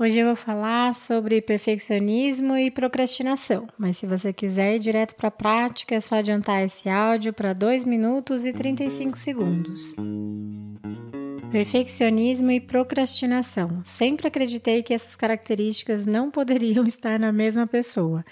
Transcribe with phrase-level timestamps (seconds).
[0.00, 5.26] Hoje eu vou falar sobre perfeccionismo e procrastinação, mas se você quiser ir direto para
[5.26, 9.96] a prática, é só adiantar esse áudio para 2 minutos e 35 segundos.
[11.50, 13.80] Perfeccionismo e procrastinação.
[13.82, 18.24] Sempre acreditei que essas características não poderiam estar na mesma pessoa.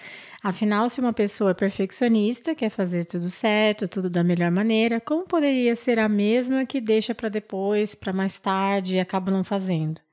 [0.44, 5.24] Afinal, se uma pessoa é perfeccionista, quer fazer tudo certo, tudo da melhor maneira, como
[5.24, 10.05] poderia ser a mesma que deixa para depois, para mais tarde e acaba não fazendo?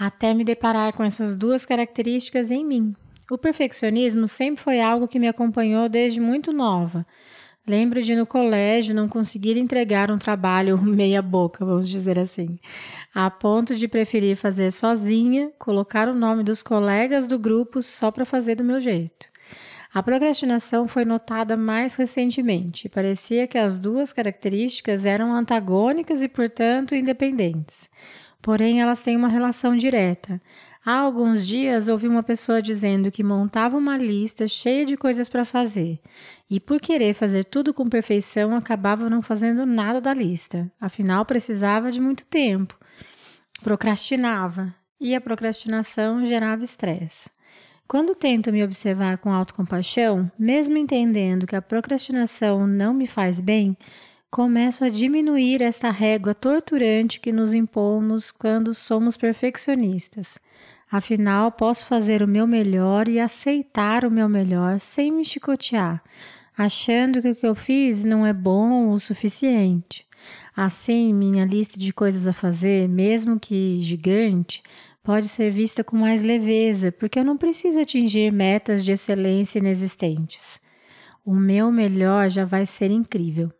[0.00, 2.96] Até me deparar com essas duas características em mim.
[3.30, 7.06] O perfeccionismo sempre foi algo que me acompanhou desde muito nova.
[7.68, 12.58] Lembro de no colégio não conseguir entregar um trabalho meia boca, vamos dizer assim,
[13.14, 18.24] a ponto de preferir fazer sozinha, colocar o nome dos colegas do grupo só para
[18.24, 19.28] fazer do meu jeito.
[19.92, 22.88] A procrastinação foi notada mais recentemente.
[22.88, 27.90] Parecia que as duas características eram antagônicas e, portanto, independentes
[28.42, 30.40] porém elas têm uma relação direta.
[30.84, 35.44] Há alguns dias ouvi uma pessoa dizendo que montava uma lista cheia de coisas para
[35.44, 36.00] fazer
[36.50, 41.92] e, por querer fazer tudo com perfeição, acabava não fazendo nada da lista, afinal precisava
[41.92, 42.78] de muito tempo.
[43.62, 47.30] Procrastinava e a procrastinação gerava estresse.
[47.86, 53.76] Quando tento me observar com autocompaixão, mesmo entendendo que a procrastinação não me faz bem,
[54.30, 60.38] começo a diminuir esta régua torturante que nos impomos quando somos perfeccionistas.
[60.88, 66.00] Afinal, posso fazer o meu melhor e aceitar o meu melhor sem me chicotear,
[66.56, 70.06] achando que o que eu fiz não é bom o suficiente.
[70.56, 74.62] Assim, minha lista de coisas a fazer, mesmo que gigante,
[75.02, 80.60] pode ser vista com mais leveza, porque eu não preciso atingir metas de excelência inexistentes.
[81.24, 83.50] O meu melhor já vai ser incrível.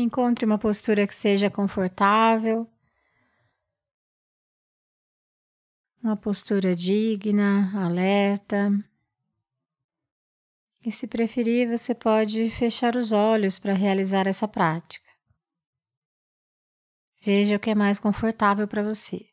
[0.00, 2.66] Encontre uma postura que seja confortável,
[6.02, 8.70] uma postura digna, alerta.
[10.82, 15.06] E se preferir, você pode fechar os olhos para realizar essa prática.
[17.22, 19.29] Veja o que é mais confortável para você.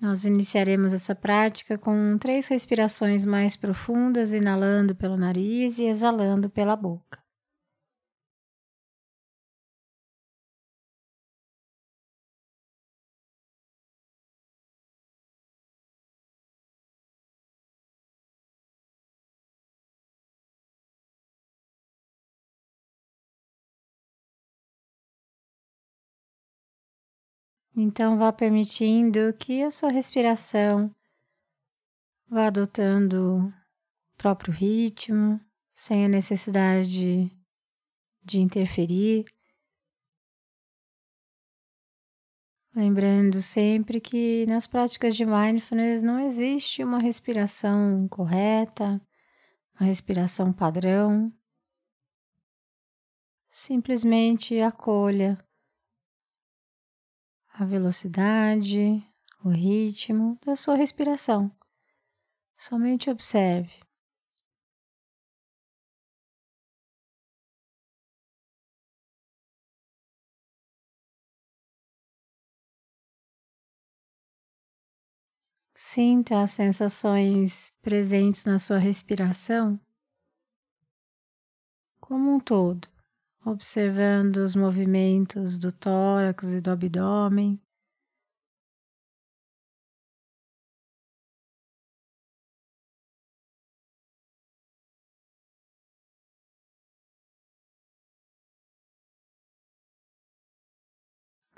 [0.00, 6.76] Nós iniciaremos essa prática com três respirações mais profundas, inalando pelo nariz e exalando pela
[6.76, 7.18] boca.
[27.80, 30.92] Então, vá permitindo que a sua respiração
[32.26, 33.52] vá adotando o
[34.16, 35.40] próprio ritmo,
[35.72, 37.30] sem a necessidade
[38.20, 39.26] de interferir.
[42.74, 49.00] Lembrando sempre que nas práticas de mindfulness não existe uma respiração correta,
[49.78, 51.32] uma respiração padrão.
[53.48, 55.38] Simplesmente acolha
[57.58, 59.02] a velocidade,
[59.44, 61.50] o ritmo da sua respiração.
[62.56, 63.72] Somente observe.
[75.74, 79.80] Sinta as sensações presentes na sua respiração
[82.00, 82.88] como um todo
[83.44, 87.60] observando os movimentos do tórax e do abdômen.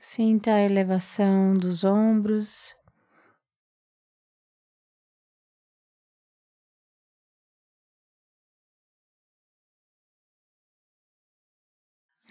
[0.02, 2.74] Sinta a elevação dos ombros.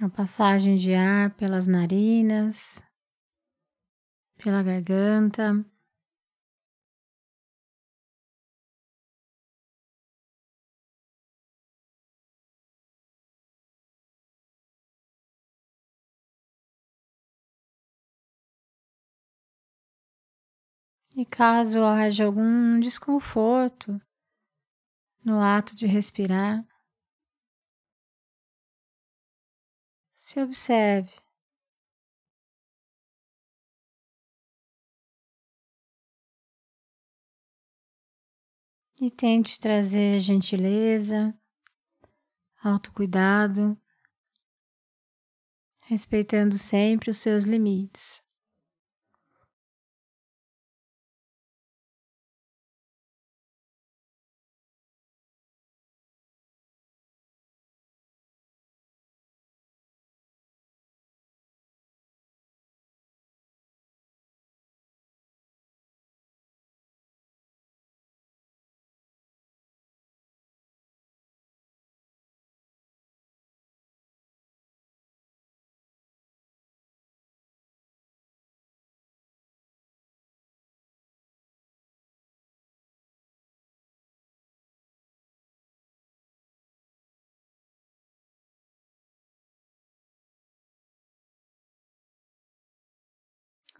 [0.02, 2.82] a passagem de ar pelas narinas,
[4.38, 5.66] pela garganta.
[21.16, 24.00] E caso haja algum desconforto
[25.26, 26.66] no ato de respirar,
[30.30, 31.12] se observe.
[39.02, 41.34] E tente trazer gentileza,
[42.62, 43.76] autocuidado,
[45.86, 48.22] respeitando sempre os seus limites.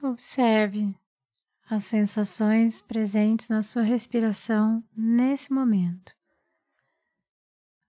[0.02, 0.96] Observe
[1.70, 6.16] as sensações presentes na sua respiração nesse momento,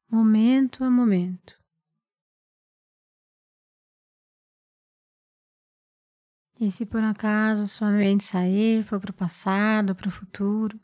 [0.09, 1.57] momento a momento.
[6.59, 10.81] E se por acaso sua mente sair, for para o passado, para o futuro,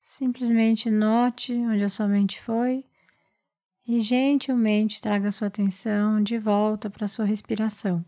[0.00, 2.88] simplesmente note onde a sua mente foi
[3.86, 8.04] e gentilmente traga sua atenção de volta para sua respiração.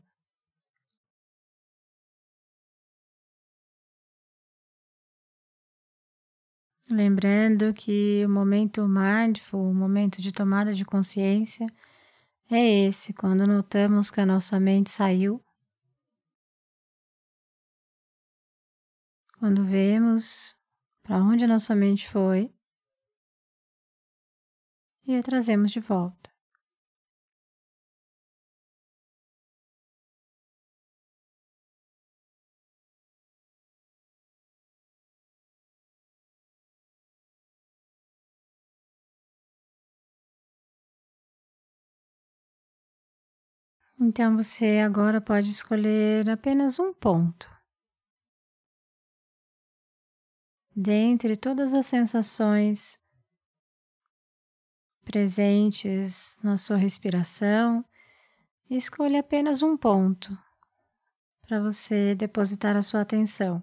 [6.90, 11.66] Lembrando que o momento mindful, o momento de tomada de consciência,
[12.50, 15.42] é esse, quando notamos que a nossa mente saiu,
[19.38, 20.56] quando vemos
[21.02, 22.52] para onde a nossa mente foi
[25.08, 26.30] e a trazemos de volta.
[44.00, 47.48] Então você agora pode escolher apenas um ponto.
[50.76, 52.97] Dentre todas as sensações
[55.08, 57.82] presentes na sua respiração,
[58.68, 60.38] escolha apenas um ponto
[61.46, 63.62] para você depositar a sua atenção.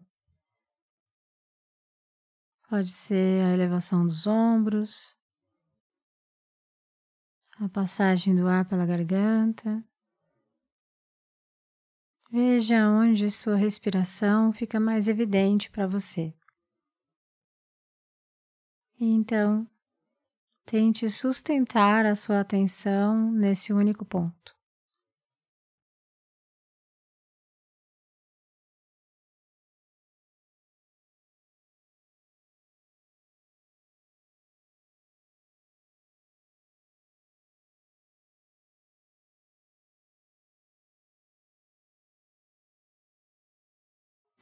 [2.67, 5.15] Pode ser a elevação dos ombros,
[7.59, 9.83] a passagem do ar pela garganta.
[12.31, 16.33] Veja onde sua respiração fica mais evidente para você.
[18.99, 19.69] E então,
[20.65, 24.55] Tente sustentar a sua atenção nesse único ponto.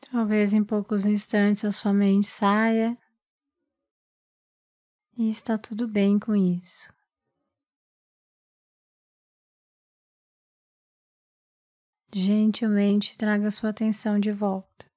[0.09, 2.97] Talvez em poucos instantes a sua mente saia
[5.17, 6.93] e está tudo bem com isso.
[12.13, 14.92] Gentilmente traga sua atenção de volta.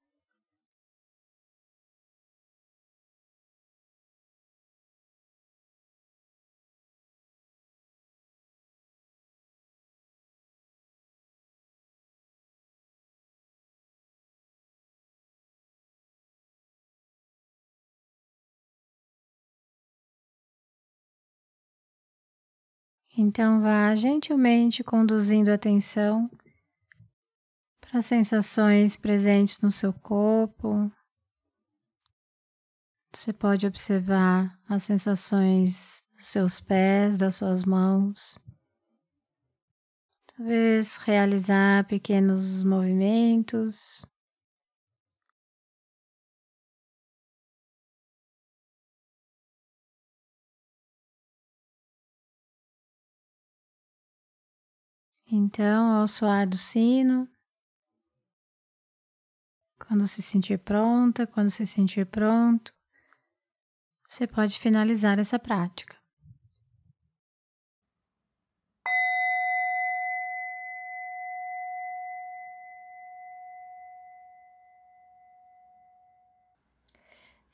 [23.19, 26.29] Então vá gentilmente conduzindo a atenção
[27.81, 30.91] para as sensações presentes no seu corpo.
[33.11, 38.37] Você pode observar as sensações dos seus pés, das suas mãos.
[40.27, 44.05] Talvez realizar pequenos movimentos.
[55.29, 57.27] Então, ao soar do sino,
[59.77, 62.73] quando se sentir pronta, quando se sentir pronto,
[64.07, 65.97] você pode finalizar essa prática.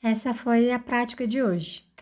[0.00, 1.90] Essa foi a prática de hoje.